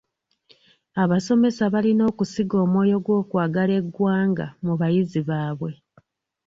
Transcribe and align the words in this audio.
Abasomesa 1.03 1.63
balina 1.73 2.03
okusiga 2.11 2.55
omwoyo 2.65 2.97
gw'okwagala 3.05 3.73
eggwanga 3.81 4.45
mu 4.65 4.73
bayizi 4.79 5.19
baabwe. 5.29 5.71